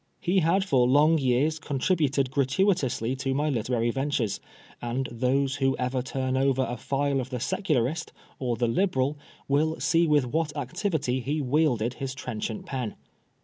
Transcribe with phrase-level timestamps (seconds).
[0.19, 4.39] He had for long years contributed gratuitously to my literary ventures,
[4.81, 9.15] and those who ever turn over a file of the Secularist or the Liberal
[9.47, 12.95] will see with what activity he wielded his trenchant pen.